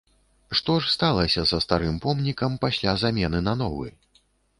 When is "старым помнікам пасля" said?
1.65-2.95